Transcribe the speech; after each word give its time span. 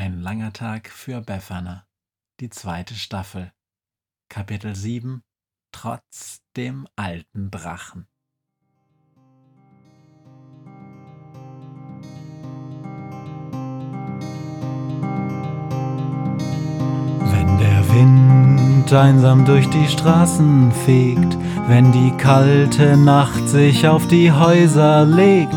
Ein 0.00 0.20
langer 0.20 0.52
Tag 0.52 0.90
für 0.90 1.20
Befana. 1.22 1.84
Die 2.38 2.50
zweite 2.50 2.94
Staffel. 2.94 3.50
Kapitel 4.28 4.76
7 4.76 5.24
Trotz 5.72 6.40
dem 6.56 6.86
alten 6.94 7.50
Drachen. 7.50 8.06
Wenn 17.18 17.58
der 17.58 17.88
Wind 17.92 18.92
einsam 18.92 19.44
durch 19.44 19.68
die 19.68 19.88
Straßen 19.88 20.70
fegt, 20.70 21.36
wenn 21.66 21.90
die 21.90 22.12
kalte 22.18 22.96
Nacht 22.96 23.48
sich 23.48 23.88
auf 23.88 24.06
die 24.06 24.30
Häuser 24.30 25.04
legt, 25.04 25.56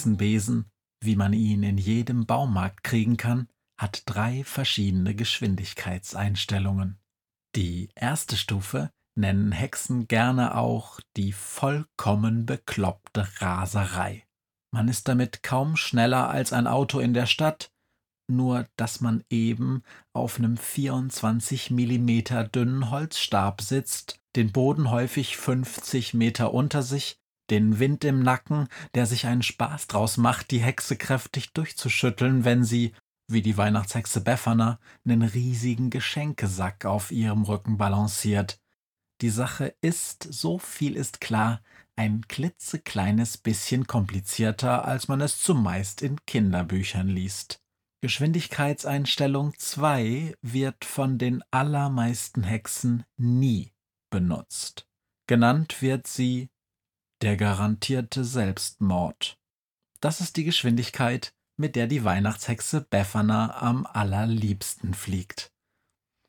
Guter 0.00 0.10
Hexenbesen, 0.10 0.70
wie 1.02 1.16
man 1.16 1.34
ihn 1.34 1.62
in 1.62 1.76
jedem 1.76 2.24
Baumarkt 2.24 2.82
kriegen 2.82 3.18
kann, 3.18 3.48
hat 3.78 4.02
drei 4.06 4.44
verschiedene 4.44 5.14
Geschwindigkeitseinstellungen. 5.14 6.98
Die 7.54 7.90
erste 7.94 8.36
Stufe 8.36 8.90
nennen 9.14 9.52
Hexen 9.52 10.08
gerne 10.08 10.56
auch 10.56 11.00
die 11.16 11.32
vollkommen 11.32 12.46
bekloppte 12.46 13.28
Raserei. 13.40 14.24
Man 14.72 14.88
ist 14.88 15.06
damit 15.06 15.42
kaum 15.42 15.76
schneller 15.76 16.30
als 16.30 16.54
ein 16.54 16.66
Auto 16.66 16.98
in 16.98 17.12
der 17.12 17.26
Stadt, 17.26 17.70
nur 18.26 18.66
dass 18.76 19.02
man 19.02 19.22
eben 19.28 19.82
auf 20.14 20.38
einem 20.38 20.56
24 20.56 21.70
mm 21.70 22.20
dünnen 22.54 22.90
Holzstab 22.90 23.60
sitzt, 23.60 24.18
den 24.34 24.50
Boden 24.50 24.90
häufig 24.90 25.36
50 25.36 26.14
Meter 26.14 26.54
unter 26.54 26.82
sich 26.82 27.19
den 27.50 27.78
Wind 27.78 28.04
im 28.04 28.22
Nacken, 28.22 28.68
der 28.94 29.06
sich 29.06 29.26
einen 29.26 29.42
Spaß 29.42 29.88
draus 29.88 30.16
macht, 30.16 30.50
die 30.50 30.60
Hexe 30.60 30.96
kräftig 30.96 31.52
durchzuschütteln, 31.52 32.44
wenn 32.44 32.64
sie, 32.64 32.92
wie 33.28 33.42
die 33.42 33.56
Weihnachtshexe 33.56 34.20
Befana, 34.20 34.78
einen 35.04 35.22
riesigen 35.22 35.90
Geschenkesack 35.90 36.84
auf 36.84 37.10
ihrem 37.10 37.42
Rücken 37.42 37.76
balanciert. 37.76 38.60
Die 39.20 39.30
Sache 39.30 39.74
ist, 39.80 40.26
so 40.30 40.58
viel 40.58 40.96
ist 40.96 41.20
klar, 41.20 41.60
ein 41.96 42.26
klitzekleines 42.26 43.36
bisschen 43.36 43.86
komplizierter, 43.86 44.86
als 44.86 45.08
man 45.08 45.20
es 45.20 45.42
zumeist 45.42 46.00
in 46.00 46.16
Kinderbüchern 46.24 47.08
liest. 47.08 47.60
Geschwindigkeitseinstellung 48.02 49.52
2 49.58 50.34
wird 50.40 50.86
von 50.86 51.18
den 51.18 51.42
allermeisten 51.50 52.42
Hexen 52.42 53.04
nie 53.18 53.74
benutzt. 54.08 54.86
Genannt 55.26 55.82
wird 55.82 56.06
sie 56.06 56.48
der 57.22 57.36
garantierte 57.36 58.24
Selbstmord. 58.24 59.38
Das 60.00 60.20
ist 60.20 60.36
die 60.36 60.44
Geschwindigkeit, 60.44 61.34
mit 61.56 61.76
der 61.76 61.86
die 61.86 62.04
Weihnachtshexe 62.04 62.80
Befana 62.80 63.60
am 63.60 63.86
allerliebsten 63.86 64.94
fliegt. 64.94 65.52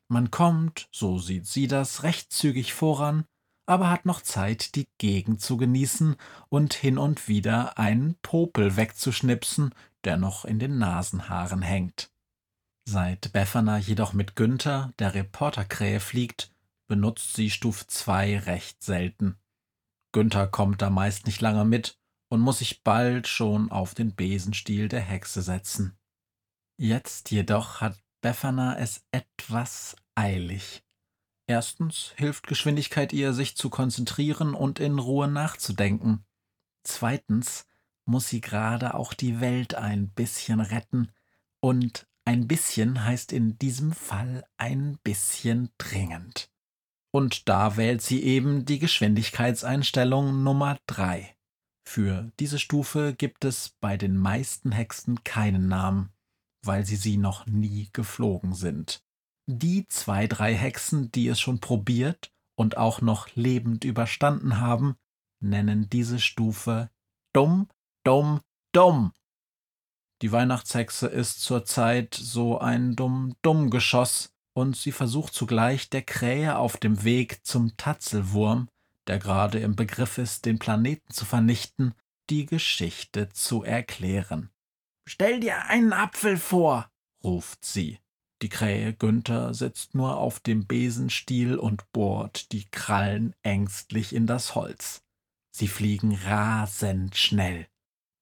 Man 0.08 0.30
kommt, 0.30 0.88
so 0.92 1.18
sieht 1.18 1.46
sie 1.46 1.68
das, 1.68 2.02
recht 2.02 2.32
zügig 2.32 2.74
voran, 2.74 3.24
aber 3.66 3.88
hat 3.88 4.04
noch 4.04 4.20
Zeit, 4.20 4.74
die 4.74 4.86
Gegend 4.98 5.40
zu 5.40 5.56
genießen 5.56 6.16
und 6.50 6.74
hin 6.74 6.98
und 6.98 7.28
wieder 7.28 7.78
einen 7.78 8.16
Popel 8.20 8.76
wegzuschnipsen, 8.76 9.74
der 10.04 10.18
noch 10.18 10.44
in 10.44 10.58
den 10.58 10.78
Nasenhaaren 10.78 11.62
hängt. 11.62 12.10
Seit 12.84 13.32
Befana 13.32 13.78
jedoch 13.78 14.12
mit 14.12 14.36
Günther, 14.36 14.92
der 14.98 15.14
Reporterkrähe, 15.14 16.00
fliegt, 16.00 16.50
benutzt 16.88 17.34
sie 17.34 17.48
Stufe 17.48 17.86
2 17.86 18.40
recht 18.40 18.82
selten. 18.82 19.38
Günther 20.12 20.46
kommt 20.46 20.82
da 20.82 20.90
meist 20.90 21.26
nicht 21.26 21.40
lange 21.40 21.64
mit 21.64 21.98
und 22.28 22.40
muss 22.40 22.58
sich 22.58 22.82
bald 22.82 23.26
schon 23.28 23.70
auf 23.70 23.94
den 23.94 24.14
Besenstiel 24.14 24.88
der 24.88 25.00
Hexe 25.00 25.42
setzen. 25.42 25.98
Jetzt 26.78 27.30
jedoch 27.30 27.80
hat 27.80 27.98
Befana 28.20 28.78
es 28.78 29.04
etwas 29.10 29.96
eilig. 30.14 30.84
Erstens 31.46 32.12
hilft 32.16 32.46
Geschwindigkeit 32.46 33.12
ihr, 33.12 33.32
sich 33.32 33.56
zu 33.56 33.68
konzentrieren 33.68 34.54
und 34.54 34.78
in 34.78 34.98
Ruhe 34.98 35.28
nachzudenken. 35.28 36.24
Zweitens 36.84 37.66
muss 38.04 38.28
sie 38.28 38.40
gerade 38.40 38.94
auch 38.94 39.12
die 39.12 39.40
Welt 39.40 39.74
ein 39.74 40.10
bisschen 40.10 40.60
retten, 40.60 41.10
und 41.60 42.08
ein 42.24 42.48
bisschen 42.48 43.04
heißt 43.04 43.32
in 43.32 43.58
diesem 43.58 43.92
Fall 43.92 44.44
ein 44.56 44.98
bisschen 45.02 45.70
dringend. 45.78 46.51
Und 47.14 47.48
da 47.48 47.76
wählt 47.76 48.00
sie 48.00 48.22
eben 48.22 48.64
die 48.64 48.78
Geschwindigkeitseinstellung 48.78 50.42
Nummer 50.42 50.78
3. 50.86 51.36
Für 51.86 52.32
diese 52.40 52.58
Stufe 52.58 53.14
gibt 53.14 53.44
es 53.44 53.76
bei 53.80 53.96
den 53.96 54.16
meisten 54.16 54.72
Hexen 54.72 55.22
keinen 55.22 55.68
Namen, 55.68 56.10
weil 56.64 56.86
sie 56.86 56.96
sie 56.96 57.18
noch 57.18 57.46
nie 57.46 57.90
geflogen 57.92 58.54
sind. 58.54 59.04
Die 59.46 59.86
zwei, 59.88 60.26
drei 60.26 60.54
Hexen, 60.54 61.10
die 61.12 61.28
es 61.28 61.40
schon 61.40 61.60
probiert 61.60 62.32
und 62.56 62.76
auch 62.76 63.00
noch 63.00 63.34
lebend 63.34 63.84
überstanden 63.84 64.58
haben, 64.58 64.96
nennen 65.42 65.90
diese 65.90 66.18
Stufe 66.18 66.90
dumm, 67.34 67.68
dumm, 68.04 68.40
dumm. 68.72 69.12
Die 70.22 70.30
Weihnachtshexe 70.30 71.08
ist 71.08 71.42
zurzeit 71.42 72.14
so 72.14 72.58
ein 72.58 72.94
dumm, 72.94 73.34
dumm 73.42 73.70
Geschoss, 73.70 74.31
und 74.54 74.76
sie 74.76 74.92
versucht 74.92 75.34
zugleich 75.34 75.90
der 75.90 76.02
Krähe 76.02 76.56
auf 76.56 76.76
dem 76.76 77.04
Weg 77.04 77.44
zum 77.44 77.76
Tatzelwurm, 77.76 78.68
der 79.06 79.18
gerade 79.18 79.58
im 79.58 79.76
Begriff 79.76 80.18
ist, 80.18 80.44
den 80.44 80.58
Planeten 80.58 81.12
zu 81.12 81.24
vernichten, 81.24 81.94
die 82.30 82.46
Geschichte 82.46 83.28
zu 83.30 83.62
erklären. 83.62 84.50
Stell 85.06 85.40
dir 85.40 85.66
einen 85.66 85.92
Apfel 85.92 86.36
vor, 86.36 86.88
ruft 87.24 87.64
sie. 87.64 87.98
Die 88.42 88.48
Krähe 88.48 88.92
Günther 88.92 89.54
sitzt 89.54 89.94
nur 89.94 90.16
auf 90.16 90.40
dem 90.40 90.66
Besenstiel 90.66 91.56
und 91.56 91.90
bohrt 91.92 92.52
die 92.52 92.68
Krallen 92.70 93.34
ängstlich 93.42 94.14
in 94.14 94.26
das 94.26 94.54
Holz. 94.54 95.02
Sie 95.54 95.68
fliegen 95.68 96.14
rasend 96.24 97.16
schnell. 97.16 97.68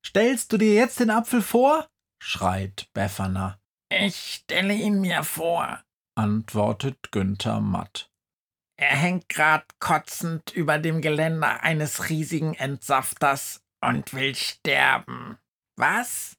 Stellst 0.05 0.53
du 0.53 0.59
dir 0.59 0.75
jetzt 0.75 1.01
den 1.01 1.11
Apfel 1.11 1.43
vor? 1.43 1.89
schreit 2.23 2.89
Befana. 2.93 3.59
Ich 3.91 4.17
stelle 4.17 4.75
ihn 4.75 5.01
mir 5.01 5.25
vor, 5.25 5.83
antwortet 6.21 7.13
Günther 7.13 7.61
matt. 7.61 8.11
Er 8.77 8.95
hängt 8.97 9.29
grad 9.31 9.79
kotzend 9.79 10.51
über 10.53 10.79
dem 10.79 11.01
Geländer 11.01 11.63
eines 11.63 12.11
riesigen 12.11 12.55
Entsafters 12.55 13.63
und 13.81 14.13
will 14.13 14.35
sterben. 14.35 15.39
Was? 15.77 16.37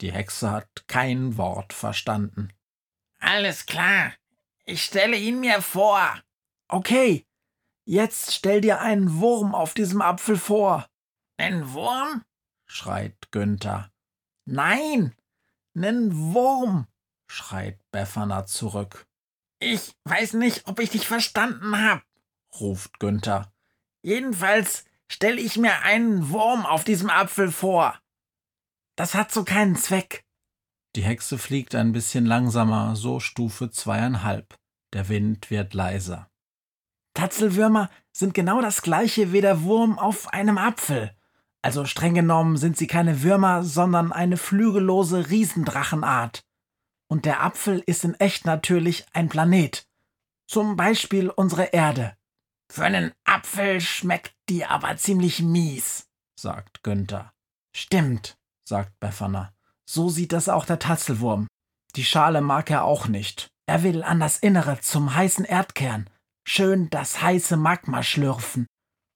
Die 0.00 0.12
Hexe 0.12 0.50
hat 0.50 0.86
kein 0.86 1.36
Wort 1.36 1.72
verstanden. 1.72 2.52
Alles 3.18 3.66
klar. 3.66 4.12
Ich 4.64 4.84
stelle 4.84 5.16
ihn 5.16 5.40
mir 5.40 5.60
vor. 5.60 6.22
Okay. 6.68 7.26
Jetzt 7.84 8.32
stell 8.32 8.60
dir 8.60 8.80
einen 8.80 9.18
Wurm 9.18 9.54
auf 9.54 9.74
diesem 9.74 10.00
Apfel 10.02 10.36
vor. 10.36 10.86
Nen 11.38 11.72
Wurm? 11.72 12.22
schreit 12.66 13.32
Günther. 13.32 13.90
Nein, 14.44 15.16
nen 15.74 16.32
Wurm, 16.32 16.86
schreit 17.30 17.78
Befana 17.92 18.44
zurück. 18.44 19.06
Ich 19.60 19.94
weiß 20.04 20.34
nicht, 20.34 20.66
ob 20.66 20.80
ich 20.80 20.90
dich 20.90 21.06
verstanden 21.06 21.80
hab, 21.80 22.02
ruft 22.58 22.98
Günther. 22.98 23.52
Jedenfalls 24.02 24.84
stelle 25.08 25.40
ich 25.40 25.56
mir 25.56 25.82
einen 25.82 26.30
Wurm 26.30 26.66
auf 26.66 26.82
diesem 26.82 27.08
Apfel 27.08 27.52
vor. 27.52 27.98
Das 28.96 29.14
hat 29.14 29.30
so 29.30 29.44
keinen 29.44 29.76
Zweck. 29.76 30.24
Die 30.96 31.02
Hexe 31.02 31.38
fliegt 31.38 31.74
ein 31.74 31.92
bisschen 31.92 32.26
langsamer, 32.26 32.96
so 32.96 33.20
Stufe 33.20 33.70
zweieinhalb. 33.70 34.58
Der 34.92 35.08
Wind 35.08 35.50
wird 35.50 35.72
leiser. 35.72 36.28
Tatzelwürmer 37.14 37.90
sind 38.12 38.34
genau 38.34 38.60
das 38.60 38.82
gleiche 38.82 39.32
wie 39.32 39.40
der 39.40 39.62
Wurm 39.62 39.98
auf 39.98 40.32
einem 40.32 40.58
Apfel. 40.58 41.14
Also 41.62 41.84
streng 41.84 42.14
genommen 42.14 42.56
sind 42.56 42.76
sie 42.76 42.86
keine 42.86 43.22
Würmer, 43.22 43.62
sondern 43.62 44.12
eine 44.12 44.36
flügellose 44.36 45.30
Riesendrachenart. 45.30 46.44
Und 47.10 47.24
der 47.24 47.42
Apfel 47.42 47.82
ist 47.86 48.04
in 48.04 48.14
echt 48.14 48.44
natürlich 48.44 49.04
ein 49.12 49.28
Planet. 49.28 49.84
Zum 50.46 50.76
Beispiel 50.76 51.28
unsere 51.28 51.64
Erde. 51.64 52.16
Für 52.70 52.84
einen 52.84 53.12
Apfel 53.24 53.80
schmeckt 53.80 54.32
die 54.48 54.64
aber 54.64 54.96
ziemlich 54.96 55.42
mies, 55.42 56.06
sagt 56.36 56.84
Günther. 56.84 57.32
Stimmt, 57.74 58.38
sagt 58.64 58.98
Befana. 59.00 59.52
So 59.86 60.08
sieht 60.08 60.32
das 60.32 60.48
auch 60.48 60.64
der 60.64 60.78
Tatzelwurm. 60.78 61.48
Die 61.96 62.04
Schale 62.04 62.40
mag 62.40 62.70
er 62.70 62.84
auch 62.84 63.08
nicht. 63.08 63.50
Er 63.66 63.82
will 63.82 64.04
an 64.04 64.20
das 64.20 64.38
Innere 64.38 64.80
zum 64.80 65.12
heißen 65.12 65.44
Erdkern. 65.44 66.08
Schön 66.46 66.90
das 66.90 67.20
heiße 67.20 67.56
Magma 67.56 68.04
schlürfen. 68.04 68.66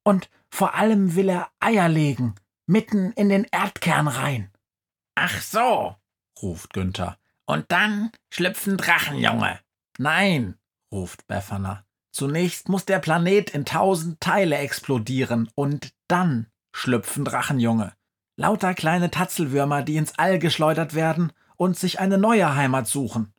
Und 0.03 0.29
vor 0.51 0.75
allem 0.75 1.15
will 1.15 1.29
er 1.29 1.49
Eier 1.61 1.89
legen, 1.89 2.35
mitten 2.67 3.13
in 3.13 3.29
den 3.29 3.45
Erdkern 3.45 4.09
rein. 4.09 4.51
Ach 5.15 5.41
so, 5.41 5.95
ruft 6.43 6.73
Günther. 6.73 7.19
Und 7.47 7.67
dann 7.69 8.11
schlüpfen 8.31 8.77
Drachenjunge. 8.77 9.61
Nein, 9.99 10.57
ruft 10.91 11.27
Befana. 11.27 11.85
Zunächst 12.13 12.69
muss 12.69 12.85
der 12.85 13.01
Planet 13.01 13.51
in 13.51 13.65
tausend 13.65 14.21
Teile 14.21 14.57
explodieren 14.57 15.51
und 15.55 15.93
dann 16.09 16.47
schlüpfen 16.73 17.25
Drachenjunge. 17.25 17.93
Lauter 18.37 18.75
kleine 18.75 19.11
Tatzelwürmer, 19.11 19.83
die 19.83 19.97
ins 19.97 20.19
All 20.19 20.39
geschleudert 20.39 20.95
werden 20.95 21.33
und 21.57 21.79
sich 21.79 22.01
eine 22.01 22.19
neue 22.19 22.55
Heimat 22.55 22.87
suchen. 22.87 23.33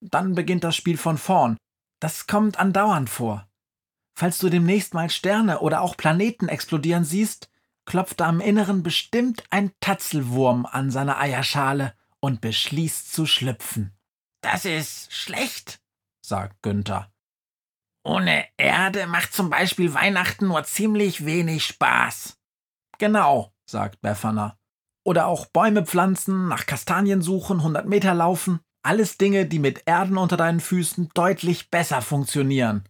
Dann 0.00 0.34
beginnt 0.34 0.64
das 0.64 0.76
Spiel 0.76 0.96
von 0.96 1.18
vorn. 1.18 1.56
Das 2.00 2.26
kommt 2.26 2.58
andauernd 2.58 3.08
vor. 3.10 3.48
Falls 4.14 4.38
du 4.38 4.48
demnächst 4.48 4.94
mal 4.94 5.10
Sterne 5.10 5.60
oder 5.60 5.80
auch 5.80 5.96
Planeten 5.96 6.48
explodieren 6.48 7.04
siehst, 7.04 7.50
klopft 7.84 8.20
da 8.20 8.28
im 8.28 8.40
Inneren 8.40 8.82
bestimmt 8.82 9.44
ein 9.50 9.72
Tatzelwurm 9.80 10.66
an 10.66 10.90
seine 10.90 11.18
Eierschale 11.18 11.94
und 12.22 12.40
beschließt 12.40 13.12
zu 13.12 13.26
schlüpfen. 13.26 13.92
Das 14.42 14.64
ist 14.64 15.12
schlecht, 15.12 15.80
sagt 16.24 16.62
Günther. 16.62 17.12
Ohne 18.04 18.46
Erde 18.56 19.06
macht 19.06 19.32
zum 19.32 19.50
Beispiel 19.50 19.94
Weihnachten 19.94 20.48
nur 20.48 20.64
ziemlich 20.64 21.24
wenig 21.24 21.64
Spaß. 21.64 22.38
Genau, 22.98 23.52
sagt 23.68 24.00
Befana. 24.00 24.58
Oder 25.04 25.26
auch 25.26 25.46
Bäume 25.46 25.84
pflanzen, 25.84 26.48
nach 26.48 26.66
Kastanien 26.66 27.22
suchen, 27.22 27.62
hundert 27.62 27.86
Meter 27.86 28.14
laufen. 28.14 28.60
Alles 28.84 29.18
Dinge, 29.18 29.46
die 29.46 29.58
mit 29.58 29.82
Erden 29.86 30.18
unter 30.18 30.36
deinen 30.36 30.60
Füßen 30.60 31.10
deutlich 31.14 31.70
besser 31.70 32.02
funktionieren. 32.02 32.88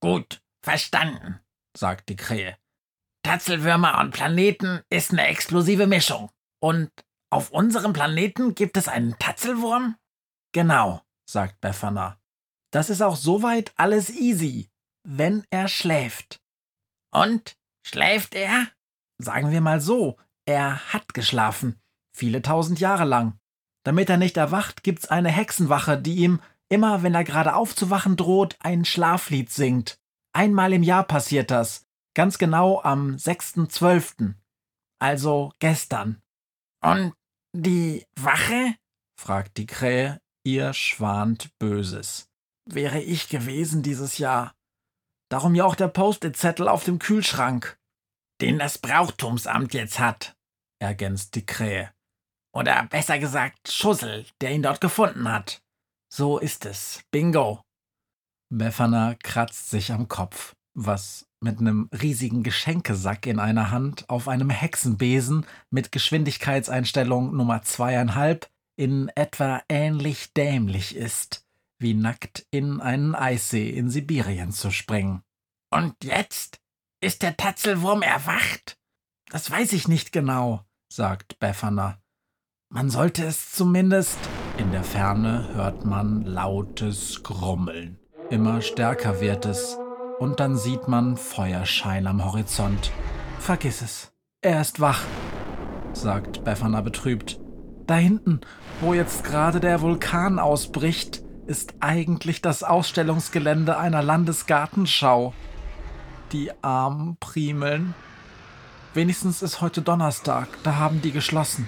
Gut, 0.00 0.42
verstanden, 0.62 1.40
sagt 1.76 2.08
die 2.08 2.16
Krähe. 2.16 2.56
Tatzelwürmer 3.22 3.98
und 4.00 4.12
Planeten 4.12 4.80
ist 4.90 5.12
eine 5.12 5.26
explosive 5.26 5.86
Mischung. 5.86 6.30
Und 6.62 6.90
auf 7.30 7.50
unserem 7.50 7.92
Planeten 7.92 8.54
gibt 8.54 8.76
es 8.76 8.88
einen 8.88 9.16
Tatzelwurm? 9.18 9.96
Genau, 10.52 11.00
sagt 11.28 11.60
Befana. 11.60 12.18
Das 12.72 12.90
ist 12.90 13.02
auch 13.02 13.16
soweit 13.16 13.72
alles 13.76 14.10
easy, 14.10 14.68
wenn 15.04 15.44
er 15.50 15.68
schläft. 15.68 16.40
Und 17.12 17.56
schläft 17.86 18.34
er? 18.34 18.66
Sagen 19.18 19.50
wir 19.50 19.60
mal 19.60 19.80
so, 19.80 20.18
er 20.46 20.92
hat 20.92 21.14
geschlafen, 21.14 21.80
viele 22.12 22.42
tausend 22.42 22.80
Jahre 22.80 23.04
lang. 23.04 23.38
Damit 23.84 24.10
er 24.10 24.16
nicht 24.16 24.36
erwacht, 24.36 24.82
gibt's 24.82 25.06
eine 25.06 25.30
Hexenwache, 25.30 26.00
die 26.00 26.16
ihm, 26.16 26.40
immer 26.68 27.02
wenn 27.02 27.14
er 27.14 27.24
gerade 27.24 27.54
aufzuwachen 27.54 28.16
droht, 28.16 28.56
ein 28.60 28.84
Schlaflied 28.84 29.50
singt. 29.50 29.98
Einmal 30.32 30.72
im 30.72 30.82
Jahr 30.82 31.04
passiert 31.04 31.50
das, 31.50 31.86
ganz 32.14 32.38
genau 32.38 32.80
am 32.82 33.16
6.12., 33.16 34.34
also 35.00 35.52
gestern. 35.58 36.20
Und 36.82 37.14
die 37.52 38.06
Wache? 38.16 38.74
fragt 39.18 39.56
die 39.56 39.66
Krähe, 39.66 40.20
ihr 40.44 40.72
schwant 40.72 41.50
Böses. 41.58 42.28
Wäre 42.66 43.00
ich 43.00 43.28
gewesen 43.28 43.82
dieses 43.82 44.18
Jahr. 44.18 44.54
Darum 45.30 45.54
ja 45.54 45.64
auch 45.64 45.74
der 45.74 45.88
Post-it-Zettel 45.88 46.68
auf 46.68 46.84
dem 46.84 46.98
Kühlschrank. 46.98 47.78
Den 48.40 48.58
das 48.58 48.78
Brauchtumsamt 48.78 49.74
jetzt 49.74 49.98
hat, 49.98 50.34
ergänzt 50.80 51.34
die 51.34 51.44
Krähe. 51.44 51.92
Oder 52.52 52.84
besser 52.86 53.18
gesagt 53.18 53.70
Schussel, 53.70 54.26
der 54.40 54.52
ihn 54.52 54.62
dort 54.62 54.80
gefunden 54.80 55.30
hat. 55.30 55.62
So 56.12 56.38
ist 56.38 56.64
es. 56.64 57.02
Bingo. 57.10 57.62
Befana 58.52 59.14
kratzt 59.22 59.70
sich 59.70 59.92
am 59.92 60.08
Kopf, 60.08 60.56
was 60.74 61.28
mit 61.40 61.58
einem 61.58 61.88
riesigen 61.92 62.42
Geschenkesack 62.42 63.26
in 63.26 63.38
einer 63.38 63.70
Hand 63.70 64.08
auf 64.08 64.28
einem 64.28 64.50
Hexenbesen 64.50 65.46
mit 65.70 65.90
Geschwindigkeitseinstellung 65.90 67.34
Nummer 67.34 67.62
zweieinhalb 67.62 68.50
in 68.76 69.10
etwa 69.14 69.62
ähnlich 69.68 70.32
dämlich 70.32 70.96
ist, 70.96 71.46
wie 71.78 71.94
nackt 71.94 72.46
in 72.50 72.80
einen 72.80 73.14
Eissee 73.14 73.70
in 73.70 73.90
Sibirien 73.90 74.52
zu 74.52 74.70
springen. 74.70 75.22
Und 75.70 75.94
jetzt? 76.04 76.60
Ist 77.02 77.22
der 77.22 77.36
Tatzelwurm 77.36 78.02
erwacht? 78.02 78.78
Das 79.30 79.50
weiß 79.50 79.72
ich 79.72 79.88
nicht 79.88 80.12
genau, 80.12 80.64
sagt 80.92 81.38
Befana. 81.38 81.98
Man 82.68 82.90
sollte 82.90 83.24
es 83.24 83.52
zumindest. 83.52 84.18
In 84.58 84.70
der 84.72 84.84
Ferne 84.84 85.48
hört 85.54 85.84
man 85.84 86.22
lautes 86.22 87.22
Grummeln. 87.22 87.98
Immer 88.28 88.60
stärker 88.60 89.20
wird 89.20 89.46
es, 89.46 89.78
und 90.20 90.38
dann 90.38 90.56
sieht 90.56 90.86
man 90.86 91.16
Feuerschein 91.16 92.06
am 92.06 92.22
Horizont. 92.24 92.92
Vergiss 93.38 93.80
es. 93.80 94.12
Er 94.42 94.60
ist 94.60 94.78
wach, 94.78 95.02
sagt 95.94 96.44
Befana 96.44 96.82
betrübt. 96.82 97.40
Da 97.86 97.96
hinten, 97.96 98.42
wo 98.82 98.92
jetzt 98.92 99.24
gerade 99.24 99.60
der 99.60 99.80
Vulkan 99.80 100.38
ausbricht, 100.38 101.22
ist 101.46 101.74
eigentlich 101.80 102.42
das 102.42 102.62
Ausstellungsgelände 102.62 103.78
einer 103.78 104.02
Landesgartenschau. 104.02 105.32
Die 106.32 106.52
armen 106.62 107.16
Primeln. 107.18 107.94
Wenigstens 108.92 109.40
ist 109.40 109.62
heute 109.62 109.80
Donnerstag, 109.80 110.48
da 110.64 110.76
haben 110.76 111.00
die 111.00 111.12
geschlossen. 111.12 111.66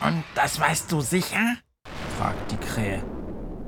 Und 0.00 0.24
das 0.34 0.58
weißt 0.58 0.90
du 0.90 1.00
sicher? 1.00 1.56
fragt 2.18 2.50
die 2.50 2.56
Krähe. 2.56 3.04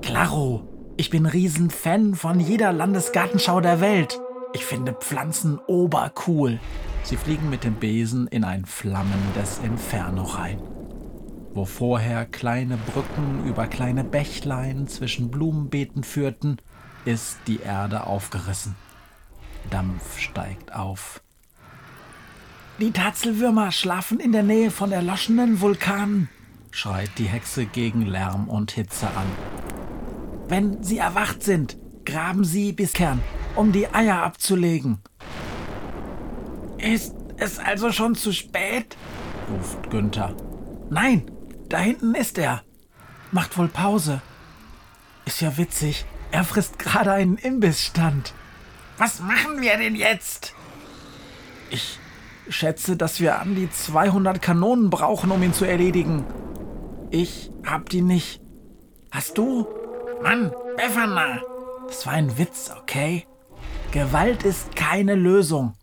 Klaro, 0.02 0.71
ich 1.02 1.10
bin 1.10 1.26
Riesenfan 1.26 2.14
von 2.14 2.38
jeder 2.38 2.72
Landesgartenschau 2.72 3.60
der 3.60 3.80
Welt. 3.80 4.20
Ich 4.52 4.64
finde 4.64 4.92
Pflanzen 4.92 5.58
obercool. 5.66 6.60
Sie 7.02 7.16
fliegen 7.16 7.50
mit 7.50 7.64
dem 7.64 7.74
Besen 7.74 8.28
in 8.28 8.44
ein 8.44 8.64
flammendes 8.66 9.58
Inferno 9.64 10.22
rein. 10.22 10.60
Wo 11.54 11.64
vorher 11.64 12.24
kleine 12.24 12.76
Brücken 12.76 13.48
über 13.48 13.66
kleine 13.66 14.04
Bächlein 14.04 14.86
zwischen 14.86 15.28
Blumenbeeten 15.28 16.04
führten, 16.04 16.58
ist 17.04 17.38
die 17.48 17.58
Erde 17.58 18.06
aufgerissen. 18.06 18.76
Dampf 19.70 20.20
steigt 20.20 20.72
auf. 20.72 21.20
Die 22.78 22.92
Tatzelwürmer 22.92 23.72
schlafen 23.72 24.20
in 24.20 24.30
der 24.30 24.44
Nähe 24.44 24.70
von 24.70 24.92
erloschenen 24.92 25.60
Vulkanen, 25.60 26.28
schreit 26.70 27.10
die 27.18 27.26
Hexe 27.26 27.66
gegen 27.66 28.06
Lärm 28.06 28.48
und 28.48 28.70
Hitze 28.70 29.08
an. 29.08 29.71
Wenn 30.52 30.82
sie 30.82 30.98
erwacht 30.98 31.42
sind, 31.42 31.78
graben 32.04 32.44
sie 32.44 32.74
bis 32.74 32.92
Kern, 32.92 33.22
um 33.56 33.72
die 33.72 33.88
Eier 33.88 34.22
abzulegen. 34.22 34.98
Ist 36.76 37.14
es 37.38 37.58
also 37.58 37.90
schon 37.90 38.14
zu 38.16 38.34
spät? 38.34 38.98
ruft 39.50 39.88
Günther. 39.88 40.36
Nein, 40.90 41.30
da 41.70 41.78
hinten 41.78 42.14
ist 42.14 42.36
er. 42.36 42.62
Macht 43.30 43.56
wohl 43.56 43.68
Pause. 43.68 44.20
Ist 45.24 45.40
ja 45.40 45.56
witzig. 45.56 46.04
Er 46.32 46.44
frisst 46.44 46.78
gerade 46.78 47.12
einen 47.12 47.38
Imbissstand. 47.38 48.34
Was 48.98 49.20
machen 49.20 49.62
wir 49.62 49.78
denn 49.78 49.96
jetzt? 49.96 50.54
Ich 51.70 51.98
schätze, 52.50 52.98
dass 52.98 53.20
wir 53.20 53.40
an 53.40 53.54
die 53.54 53.70
200 53.70 54.42
Kanonen 54.42 54.90
brauchen, 54.90 55.30
um 55.30 55.42
ihn 55.42 55.54
zu 55.54 55.64
erledigen. 55.64 56.26
Ich 57.10 57.50
hab 57.64 57.88
die 57.88 58.02
nicht. 58.02 58.42
Hast 59.10 59.38
du? 59.38 59.66
Mann, 60.22 60.52
Befana! 60.76 61.40
Das 61.88 62.06
war 62.06 62.12
ein 62.12 62.38
Witz, 62.38 62.70
okay? 62.80 63.26
Gewalt 63.90 64.44
ist 64.44 64.76
keine 64.76 65.14
Lösung. 65.14 65.74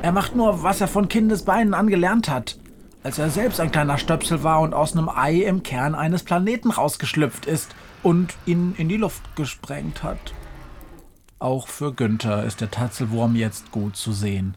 Er 0.00 0.12
macht 0.12 0.36
nur, 0.36 0.62
was 0.62 0.80
er 0.80 0.88
von 0.88 1.08
Kindesbeinen 1.08 1.74
an 1.74 1.88
gelernt 1.88 2.28
hat. 2.28 2.58
Als 3.02 3.18
er 3.18 3.30
selbst 3.30 3.60
ein 3.60 3.72
kleiner 3.72 3.98
Stöpsel 3.98 4.42
war 4.42 4.60
und 4.60 4.74
aus 4.74 4.92
einem 4.92 5.08
Ei 5.08 5.42
im 5.42 5.62
Kern 5.62 5.94
eines 5.94 6.22
Planeten 6.22 6.70
rausgeschlüpft 6.70 7.46
ist 7.46 7.74
und 8.02 8.34
ihn 8.46 8.74
in 8.78 8.88
die 8.88 8.96
Luft 8.96 9.34
gesprengt 9.34 10.02
hat. 10.02 10.34
Auch 11.40 11.68
für 11.68 11.92
Günther 11.92 12.44
ist 12.44 12.60
der 12.60 12.70
Tatzelwurm 12.70 13.36
jetzt 13.36 13.70
gut 13.72 13.96
zu 13.96 14.12
sehen. 14.12 14.56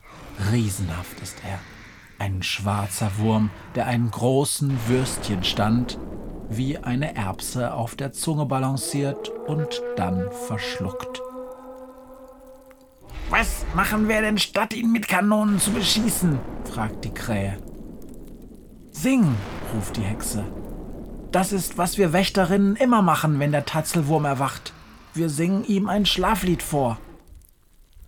Riesenhaft 0.51 1.19
ist 1.21 1.37
er. 1.47 1.59
Ein 2.19 2.43
schwarzer 2.43 3.11
Wurm, 3.17 3.49
der 3.75 3.87
einen 3.87 4.11
großen 4.11 4.77
Würstchenstand 4.87 5.97
wie 6.51 6.77
eine 6.77 7.15
Erbse 7.15 7.73
auf 7.73 7.95
der 7.95 8.11
Zunge 8.11 8.45
balanciert 8.45 9.29
und 9.47 9.81
dann 9.95 10.29
verschluckt. 10.47 11.21
Was 13.29 13.65
machen 13.73 14.09
wir 14.09 14.21
denn 14.21 14.37
statt 14.37 14.73
ihn 14.73 14.91
mit 14.91 15.07
Kanonen 15.07 15.59
zu 15.59 15.71
beschießen? 15.71 16.37
fragt 16.65 17.05
die 17.05 17.13
Krähe. 17.13 17.57
Sing, 18.91 19.35
ruft 19.73 19.95
die 19.95 20.01
Hexe. 20.01 20.43
Das 21.31 21.53
ist, 21.53 21.77
was 21.77 21.97
wir 21.97 22.11
Wächterinnen 22.11 22.75
immer 22.75 23.01
machen, 23.01 23.39
wenn 23.39 23.53
der 23.53 23.65
Tatzelwurm 23.65 24.25
erwacht. 24.25 24.73
Wir 25.13 25.29
singen 25.29 25.63
ihm 25.63 25.87
ein 25.87 26.05
Schlaflied 26.05 26.61
vor. 26.61 26.99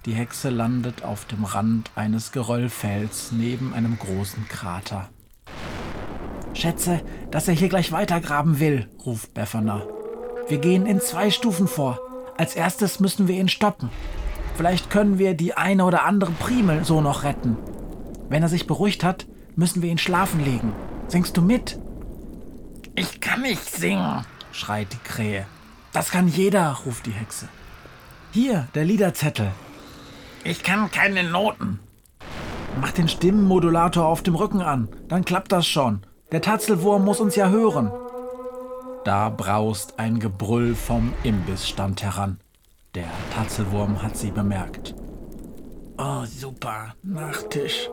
Die 0.06 0.14
Hexe 0.14 0.50
landet 0.50 1.04
auf 1.04 1.24
dem 1.24 1.46
Rand 1.46 1.92
eines 1.96 2.34
Geröllfels 2.34 3.32
neben 3.32 3.74
einem 3.74 3.98
großen 3.98 4.50
Krater. 4.50 5.10
Schätze, 6.54 7.02
dass 7.32 7.48
er 7.48 7.54
hier 7.54 7.70
gleich 7.70 7.92
weitergraben 7.92 8.60
will, 8.60 8.88
ruft 9.06 9.34
Befana. 9.34 9.84
Wir 10.48 10.58
gehen 10.58 10.86
in 10.86 11.00
zwei 11.00 11.32
Stufen 11.32 11.68
vor. 11.68 12.00
Als 12.38 12.56
erstes 12.56 13.00
müssen 13.00 13.28
wir 13.28 13.36
ihn 13.36 13.50
stoppen. 13.50 13.90
Vielleicht 14.56 14.90
können 14.90 15.18
wir 15.18 15.34
die 15.34 15.56
eine 15.56 15.86
oder 15.86 16.04
andere 16.06 16.32
Primel 16.32 16.84
so 16.84 17.02
noch 17.02 17.24
retten. 17.24 17.58
Wenn 18.30 18.44
er 18.44 18.50
sich 18.50 18.68
beruhigt 18.68 19.04
hat, 19.04 19.26
müssen 19.56 19.82
wir 19.82 19.90
ihn 19.90 19.98
schlafen 19.98 20.44
legen. 20.44 20.74
Singst 21.08 21.38
du 21.38 21.42
mit? 21.42 21.80
Ich 22.96 23.22
kann 23.22 23.42
nicht 23.42 23.64
singen, 23.64 24.26
schreit 24.52 24.88
die 24.94 25.10
Krähe. 25.10 25.46
Das 25.92 26.12
kann 26.12 26.28
jeder, 26.28 26.78
ruft 26.86 27.06
die 27.06 27.12
Hexe. 27.12 27.48
Hier, 28.32 28.68
der 28.76 28.86
Liederzettel. 28.86 29.52
Ich 30.44 30.64
kann 30.64 30.92
keine 30.92 31.24
Noten. 31.24 31.80
Mach 32.82 32.92
den 32.92 33.08
Stimmenmodulator 33.08 34.06
auf 34.06 34.24
dem 34.24 34.36
Rücken 34.36 34.62
an, 34.62 34.90
dann 35.08 35.26
klappt 35.26 35.52
das 35.52 35.68
schon. 35.68 36.02
Der 36.34 36.42
Tatzelwurm 36.42 37.06
muss 37.06 37.20
uns 37.20 37.36
ja 37.36 37.50
hören. 37.50 37.92
Da 39.06 39.30
braust 39.30 40.00
ein 40.00 40.18
Gebrüll 40.18 40.74
vom 40.74 41.14
Imbissstand 41.22 42.02
heran. 42.02 42.40
Der 42.96 43.06
Tatzelwurm 43.36 44.02
hat 44.02 44.18
sie 44.18 44.32
bemerkt. 44.32 44.96
Oh, 46.00 46.26
super, 46.26 46.96
Nachtisch, 47.04 47.88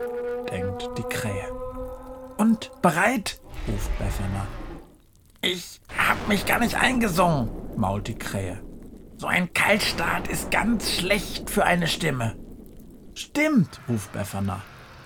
denkt 0.51 0.89
die 0.97 1.03
Krähe. 1.03 1.51
Und 2.37 2.71
bereit? 2.81 3.39
ruft 3.67 3.95
Befana. 3.99 4.47
Ich 5.43 5.79
hab 5.95 6.27
mich 6.27 6.47
gar 6.47 6.57
nicht 6.57 6.81
eingesungen, 6.81 7.47
mault 7.77 8.07
die 8.07 8.17
Krähe. 8.17 8.59
So 9.17 9.27
ein 9.27 9.53
Kaltstart 9.53 10.27
ist 10.27 10.49
ganz 10.49 10.89
schlecht 10.89 11.51
für 11.51 11.63
eine 11.63 11.87
Stimme. 11.87 12.35
Stimmt, 13.13 13.79
ruft 13.87 14.11
Befana. 14.13 14.63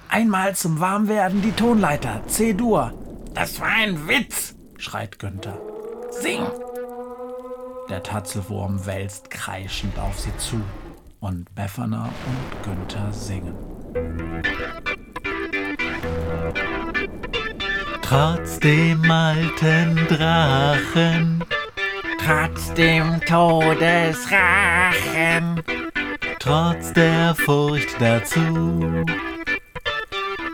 Einmal 0.08 0.56
zum 0.56 0.80
Warmwerden 0.80 1.42
die 1.42 1.52
Tonleiter, 1.52 2.22
C-Dur. 2.28 2.94
Das 3.36 3.60
war 3.60 3.68
ein 3.68 4.08
Witz, 4.08 4.56
schreit 4.78 5.20
Günther. 5.20 5.60
Sing! 6.10 6.48
Der 7.90 8.02
Tatzelwurm 8.02 8.86
wälzt 8.86 9.30
kreischend 9.30 10.00
auf 10.00 10.18
sie 10.18 10.34
zu 10.38 10.62
und 11.20 11.54
Befana 11.54 12.14
und 12.26 12.64
Günther 12.64 13.12
singen. 13.12 13.54
Trotz 18.02 18.58
dem 18.60 19.12
alten 19.12 19.98
Drachen, 20.08 21.44
trotz 22.24 22.74
dem 22.74 23.20
Todesrachen, 23.22 25.62
trotz 26.40 26.94
der 26.94 27.36
Furcht 27.36 28.00
dazu, 28.00 29.04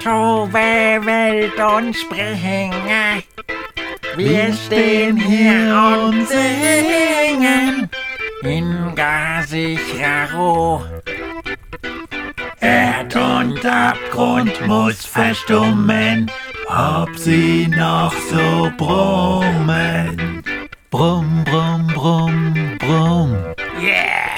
tobe 0.04 1.00
Welt 1.06 1.60
und 1.60 1.96
springe, 1.96 3.24
wir 4.16 4.54
stehen 4.54 5.18
hier 5.18 6.06
und 6.06 6.28
singen 6.28 7.90
in 8.44 8.96
gar 8.96 9.44
sicherer 9.44 10.34
Ruhe. 10.34 11.04
Erd 12.60 13.16
und 13.16 13.66
Abgrund 13.66 14.68
muss 14.68 15.06
verstummen, 15.06 16.32
ob 16.68 17.16
sie 17.16 17.68
noch 17.68 18.14
so 18.30 18.72
brummen. 18.78 20.44
Brumm, 20.90 21.44
brumm, 21.46 21.88
brumm, 21.88 22.78
brumm. 22.80 23.38
Yeah! 23.80 24.32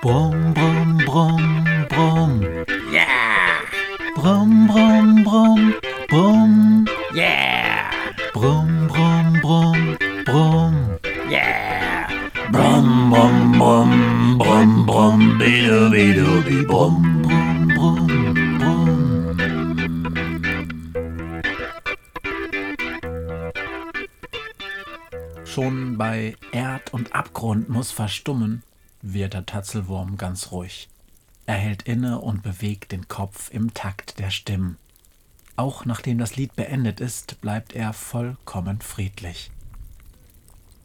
Brumm, 0.00 0.54
brumm, 0.54 0.98
brumm. 1.04 1.53
Brumm, 13.14 13.52
brumm, 13.52 14.38
brumm, 14.38 14.86
brumm, 14.86 15.38
bidu, 15.38 15.88
bidu, 15.88 16.42
bi, 16.42 16.64
brumm, 16.66 17.22
brumm, 17.22 17.68
brumm, 17.68 18.58
brumm. 18.58 19.36
Schon 25.44 25.96
bei 25.96 26.34
Erd 26.50 26.92
und 26.92 27.14
Abgrund 27.14 27.68
muss 27.68 27.92
verstummen, 27.92 28.64
wird 29.00 29.34
der 29.34 29.46
Tatzelwurm 29.46 30.16
ganz 30.16 30.50
ruhig. 30.50 30.88
Er 31.46 31.54
hält 31.54 31.82
inne 31.82 32.20
und 32.20 32.42
bewegt 32.42 32.90
den 32.90 33.06
Kopf 33.06 33.48
im 33.52 33.72
Takt 33.74 34.18
der 34.18 34.30
Stimmen. 34.30 34.76
Auch 35.54 35.84
nachdem 35.84 36.18
das 36.18 36.34
Lied 36.34 36.56
beendet 36.56 36.98
ist, 36.98 37.40
bleibt 37.40 37.74
er 37.74 37.92
vollkommen 37.92 38.80
friedlich. 38.80 39.52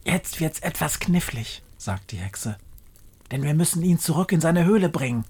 Jetzt 0.05 0.39
wird's 0.39 0.59
etwas 0.59 0.99
knifflig, 0.99 1.63
sagt 1.79 2.11
die 2.11 2.17
Hexe. 2.17 2.57
Denn 3.31 3.41
wir 3.41 3.55
müssen 3.55 3.81
ihn 3.81 3.97
zurück 3.97 4.31
in 4.31 4.41
seine 4.41 4.65
Höhle 4.65 4.89
bringen. 4.89 5.25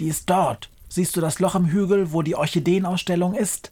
Die 0.00 0.08
ist 0.08 0.28
dort. 0.28 0.70
Siehst 0.88 1.16
du 1.16 1.20
das 1.20 1.38
Loch 1.38 1.54
im 1.54 1.66
Hügel, 1.66 2.12
wo 2.12 2.22
die 2.22 2.34
Orchideenausstellung 2.34 3.34
ist? 3.34 3.70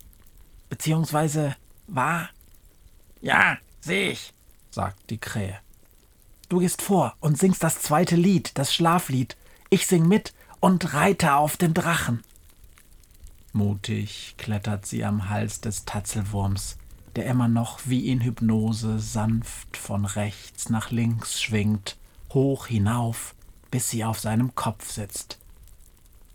Beziehungsweise 0.68 1.56
war? 1.86 2.30
Ja, 3.20 3.58
sehe 3.80 4.12
ich, 4.12 4.32
sagt 4.70 5.10
die 5.10 5.18
Krähe. 5.18 5.58
Du 6.48 6.58
gehst 6.58 6.82
vor 6.82 7.14
und 7.20 7.38
singst 7.38 7.62
das 7.62 7.80
zweite 7.80 8.16
Lied, 8.16 8.58
das 8.58 8.74
Schlaflied. 8.74 9.36
Ich 9.70 9.86
sing 9.86 10.06
mit 10.06 10.34
und 10.60 10.92
reite 10.92 11.34
auf 11.34 11.56
dem 11.56 11.74
Drachen. 11.74 12.22
Mutig 13.52 14.34
klettert 14.38 14.86
sie 14.86 15.04
am 15.04 15.28
Hals 15.28 15.60
des 15.60 15.84
Tatzelwurms, 15.84 16.78
der 17.16 17.26
immer 17.26 17.48
noch 17.48 17.80
wie 17.84 18.08
in 18.08 18.20
Hypnose 18.20 18.98
sanft 18.98 19.76
von 19.76 20.04
rechts 20.04 20.70
nach 20.70 20.90
links 20.90 21.40
schwingt, 21.40 21.96
hoch 22.34 22.66
hinauf, 22.66 23.34
bis 23.70 23.90
sie 23.90 24.04
auf 24.04 24.20
seinem 24.20 24.54
Kopf 24.54 24.90
sitzt. 24.90 25.38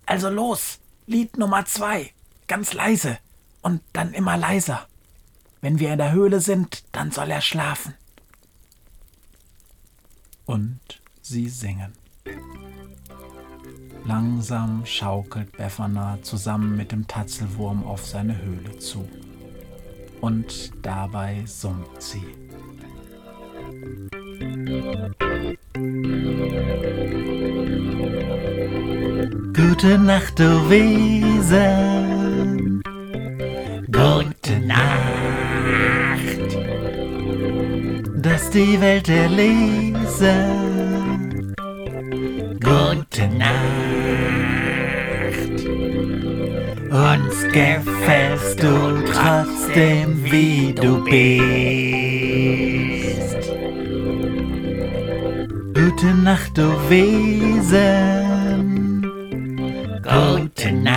Also 0.05 0.29
los, 0.29 0.79
Lied 1.05 1.37
Nummer 1.37 1.65
zwei, 1.65 2.11
ganz 2.47 2.73
leise 2.73 3.17
und 3.61 3.81
dann 3.93 4.13
immer 4.13 4.37
leiser. 4.37 4.87
Wenn 5.61 5.79
wir 5.79 5.91
in 5.91 5.97
der 5.97 6.11
Höhle 6.11 6.39
sind, 6.39 6.83
dann 6.91 7.11
soll 7.11 7.31
er 7.31 7.41
schlafen. 7.41 7.93
Und 10.45 10.79
sie 11.21 11.49
singen. 11.49 11.93
Langsam 14.05 14.85
schaukelt 14.85 15.57
Befana 15.57 16.17
zusammen 16.21 16.77
mit 16.77 16.93
dem 16.93 17.07
Tatzelwurm 17.07 17.85
auf 17.85 18.05
seine 18.05 18.41
Höhle 18.41 18.79
zu. 18.79 19.07
Und 20.21 20.71
dabei 20.81 21.43
summt 21.45 22.01
sie. 22.01 22.23
Gute 29.53 29.99
Nacht, 29.99 30.39
du 30.39 30.67
Wesen. 30.69 32.81
Gute 33.91 34.59
Nacht. 34.65 34.97
Dass 38.15 38.49
die 38.49 38.81
Welt 38.81 39.09
erlesen. 39.09 39.95
Gute 42.59 43.27
Nacht. 43.37 43.57
Uns 46.89 47.43
gefällst 47.53 48.63
du 48.63 49.03
trotzdem, 49.11 50.23
wie 50.23 50.73
du 50.73 51.03
bist. 51.03 52.96
Gute 55.99 56.13
Nacht, 56.13 56.55
du 56.55 56.67
Wesen. 56.89 57.81
Gute 60.03 60.71
Nacht. 60.71 60.93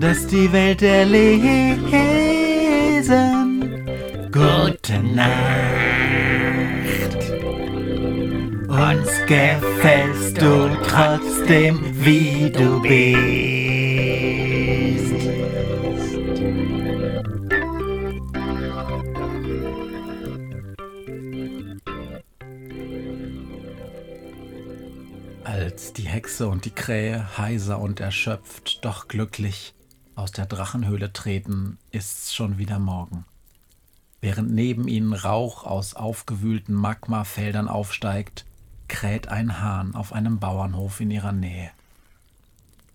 Dass 0.00 0.26
die 0.26 0.52
Welt 0.52 0.82
erlesen. 0.82 1.78
Gute 4.32 4.98
Nacht. 5.14 5.30
Uns 8.66 9.12
gefällst 9.28 10.42
du 10.42 10.70
trotzdem, 10.88 11.78
wie 12.00 12.50
du 12.50 12.82
bist. 12.82 13.53
Als 25.54 25.92
die 25.92 26.08
Hexe 26.08 26.48
und 26.48 26.64
die 26.64 26.72
Krähe 26.72 27.38
heiser 27.38 27.78
und 27.78 28.00
erschöpft, 28.00 28.84
doch 28.84 29.06
glücklich 29.06 29.72
aus 30.16 30.32
der 30.32 30.46
Drachenhöhle 30.46 31.12
treten, 31.12 31.78
ist's 31.92 32.34
schon 32.34 32.58
wieder 32.58 32.80
Morgen. 32.80 33.24
Während 34.20 34.50
neben 34.50 34.88
ihnen 34.88 35.12
Rauch 35.12 35.62
aus 35.62 35.94
aufgewühlten 35.94 36.74
Magmafeldern 36.74 37.68
aufsteigt, 37.68 38.46
kräht 38.88 39.28
ein 39.28 39.60
Hahn 39.60 39.94
auf 39.94 40.12
einem 40.12 40.40
Bauernhof 40.40 40.98
in 40.98 41.12
ihrer 41.12 41.30
Nähe. 41.30 41.70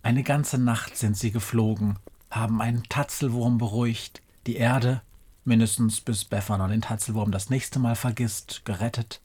Eine 0.03 0.23
ganze 0.23 0.57
Nacht 0.57 0.97
sind 0.97 1.15
sie 1.15 1.31
geflogen, 1.31 1.97
haben 2.29 2.59
einen 2.59 2.83
Tatzelwurm 2.89 3.57
beruhigt, 3.57 4.21
die 4.47 4.57
Erde, 4.57 5.01
mindestens 5.45 6.01
bis 6.01 6.25
Befana 6.25 6.67
den 6.67 6.81
Tatzelwurm 6.81 7.31
das 7.31 7.49
nächste 7.49 7.79
Mal 7.79 7.95
vergisst, 7.95 8.63
gerettet, 8.65 9.21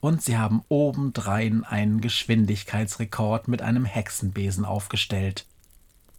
und 0.00 0.22
sie 0.22 0.38
haben 0.38 0.62
obendrein 0.68 1.64
einen 1.64 2.00
Geschwindigkeitsrekord 2.00 3.48
mit 3.48 3.62
einem 3.62 3.84
Hexenbesen 3.84 4.64
aufgestellt. 4.64 5.44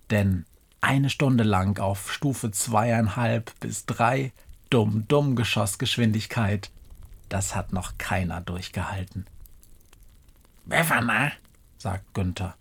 Denn 0.10 0.46
eine 0.82 1.10
Stunde 1.10 1.44
lang 1.44 1.80
auf 1.80 2.12
Stufe 2.12 2.52
zweieinhalb 2.52 3.58
bis 3.60 3.86
drei 3.86 4.34
Dumm-Dumm-Geschossgeschwindigkeit, 4.70 6.70
das 7.30 7.56
hat 7.56 7.72
noch 7.74 7.98
keiner 7.98 8.42
durchgehalten. 8.42 9.26
Befana, 10.66 11.32
sagt 11.78 12.14
Günther. 12.14 12.56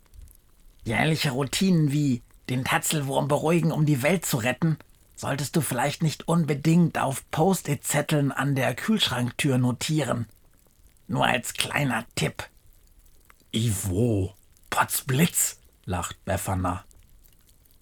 Jährliche 0.84 1.32
Routinen 1.32 1.90
wie 1.92 2.22
den 2.48 2.64
Tatzelwurm 2.64 3.26
beruhigen, 3.26 3.72
um 3.72 3.86
die 3.86 4.02
Welt 4.02 4.24
zu 4.24 4.36
retten, 4.36 4.78
solltest 5.16 5.56
du 5.56 5.60
vielleicht 5.60 6.02
nicht 6.02 6.28
unbedingt 6.28 6.98
auf 6.98 7.28
Post-it-Zetteln 7.30 8.30
an 8.30 8.54
der 8.54 8.74
Kühlschranktür 8.74 9.58
notieren. 9.58 10.26
Nur 11.08 11.24
als 11.24 11.54
kleiner 11.54 12.04
Tipp. 12.14 12.48
Ivo, 13.52 14.34
Potzblitz, 14.70 15.60
lacht 15.84 16.24
Befana. 16.24 16.84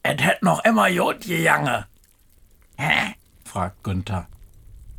Et 0.03 0.23
hätt 0.23 0.43
noch 0.43 0.63
immer 0.65 0.89
Jod 0.89 1.23
gejange. 1.23 1.87
Hä? 2.77 3.15
fragt 3.45 3.83
Günther. 3.83 4.29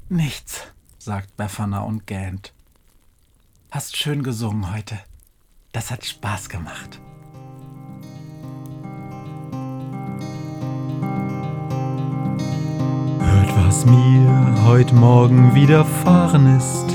Nichts, 0.09 0.61
sagt 0.97 1.37
Befana 1.37 1.81
und 1.81 2.07
gähnt. 2.07 2.53
Hast 3.69 3.97
schön 3.97 4.23
gesungen 4.23 4.73
heute. 4.73 4.97
Das 5.71 5.91
hat 5.91 6.05
Spaß 6.05 6.49
gemacht. 6.49 6.99
Hört, 13.19 13.57
was 13.57 13.85
mir 13.85 14.63
heute 14.63 14.95
Morgen 14.95 15.53
widerfahren 15.53 16.57
ist. 16.57 16.94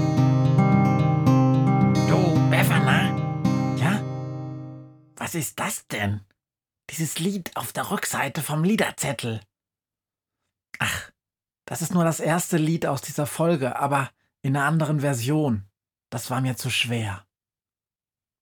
Dieses 6.91 7.19
Lied 7.19 7.55
auf 7.55 7.71
der 7.71 7.89
Rückseite 7.89 8.41
vom 8.41 8.63
Liederzettel. 8.65 9.41
Ach, 10.79 11.11
das 11.65 11.81
ist 11.81 11.93
nur 11.93 12.03
das 12.03 12.19
erste 12.19 12.57
Lied 12.57 12.85
aus 12.85 13.01
dieser 13.01 13.25
Folge, 13.25 13.77
aber 13.77 14.11
in 14.41 14.57
einer 14.57 14.65
anderen 14.65 14.99
Version. 14.99 15.69
Das 16.09 16.29
war 16.29 16.41
mir 16.41 16.57
zu 16.57 16.69
schwer. 16.69 17.25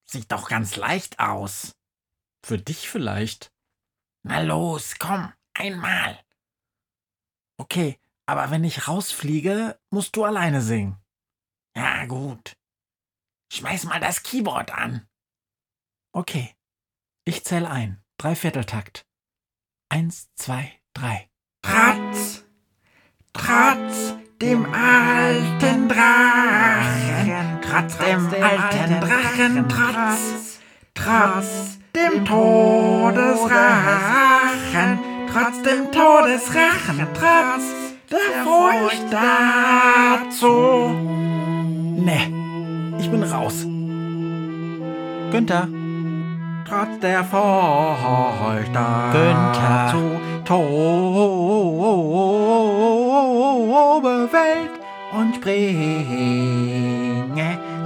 Sieht 0.10 0.32
doch 0.32 0.50
ganz 0.50 0.76
leicht 0.76 1.20
aus. 1.20 1.76
Für 2.44 2.58
dich 2.58 2.90
vielleicht. 2.90 3.54
Na 4.24 4.42
los, 4.42 4.96
komm, 4.98 5.32
einmal. 5.54 6.20
Okay, 7.58 8.00
aber 8.26 8.50
wenn 8.50 8.64
ich 8.64 8.88
rausfliege, 8.88 9.80
musst 9.92 10.16
du 10.16 10.24
alleine 10.24 10.64
singen. 10.64 10.98
Ja, 11.76 12.06
gut. 12.08 12.58
Schmeiß 13.52 13.84
mal 13.84 14.00
das 14.00 14.24
Keyboard 14.24 14.72
an. 14.72 15.08
Okay, 16.12 16.56
ich 17.26 17.46
zähl 17.46 17.68
ein. 17.68 18.04
Dreivierteltakt. 18.20 19.08
Eins, 19.88 20.28
zwei, 20.36 20.74
drei. 20.94 21.30
Trotz, 21.62 22.44
trotz 23.32 24.16
dem 24.42 24.66
alten 24.74 25.88
Drachen, 25.88 27.62
trotz 27.62 27.98
dem 27.98 28.28
alten 28.44 29.00
Drachen, 29.00 29.70
trotz, 29.70 30.60
trotz 30.94 31.80
dem 31.96 32.26
Todesrachen, 32.26 35.00
trotz 35.32 35.62
dem 35.62 35.90
Todesrachen, 35.90 37.08
trotz 37.14 37.64
der 38.12 38.44
Furcht 38.44 39.14
dazu. 39.14 40.90
Nee, 42.02 42.28
ich 43.00 43.10
bin 43.10 43.24
raus. 43.24 43.66
Günther, 45.32 45.70
trotz 46.70 47.00
der 47.00 47.24
Furcht 47.24 48.74
dazu. 48.76 50.20
Tobe 50.46 50.80
Welt 54.32 54.72
und 55.12 55.36
springe, 55.36 55.68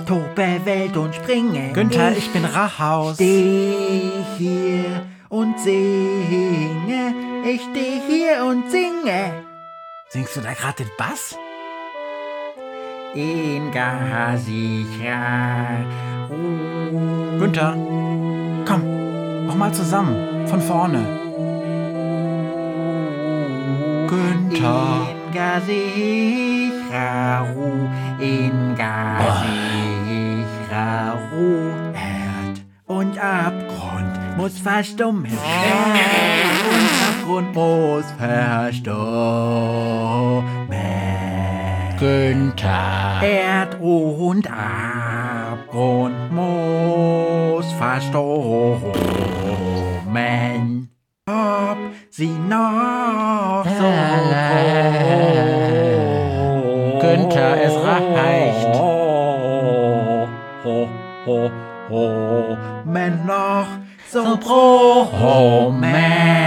tobe 0.06 0.66
Welt 0.66 0.98
und 0.98 1.16
springe. 1.16 1.72
Günther, 1.74 2.12
ich 2.18 2.30
bin 2.32 2.46
Rahaus. 2.46 3.16
Steh 3.16 4.12
hier 4.38 5.06
und 5.30 5.60
singe, 5.60 7.16
ich 7.46 7.62
steh 7.62 8.02
hier 8.08 8.44
und 8.46 8.70
singe. 8.70 9.34
Singst 10.10 10.36
du 10.36 10.42
da 10.42 10.54
gerade 10.54 10.84
den 10.84 10.92
Bass? 10.98 11.38
In 13.16 13.72
Ruhe. 16.30 17.38
Günther, 17.40 17.76
komm, 19.64 19.70
noch 19.70 19.70
mal 19.70 19.74
zusammen, 19.74 20.48
von 20.48 20.62
vorne. 20.62 21.00
Günther. 24.08 25.08
In 25.80 26.72
Ruhe, 27.56 27.90
in 28.20 28.76
Ruhe. 31.32 31.74
Erd 31.94 32.62
und 32.86 33.18
Abgrund 33.18 34.38
muss 34.38 34.60
verstummen. 34.60 35.26
Erd 35.26 36.62
und 36.70 36.90
Abgrund 37.10 37.56
muss 37.56 38.06
verstummen. 38.18 38.94
Günther. 42.00 43.22
Erd 43.22 43.80
und 43.80 44.48
Abgrund 44.52 46.32
muss 46.32 47.72
verstummen. 47.74 49.33
Denn 50.34 50.90
ob 51.28 51.78
sie 52.10 52.36
noch 52.50 53.66
so. 53.66 53.90
Günther, 57.02 57.62
es 57.62 57.74
reicht. 57.76 58.76
Oh, 58.76 60.28
oh, 60.66 61.52
oh, 61.92 62.58
Wenn 62.86 63.26
noch 63.28 63.68
so 64.10 64.38
pro 64.38 65.08
Moment. 65.12 66.43